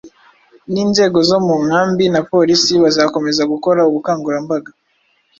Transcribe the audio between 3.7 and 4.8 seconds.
ubukangurambaga